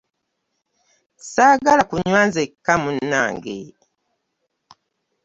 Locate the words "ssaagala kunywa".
1.21-2.21